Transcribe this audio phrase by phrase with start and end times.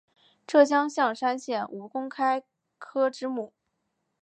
[0.47, 2.41] 浙江象山县吴公开
[2.79, 3.53] 科之墓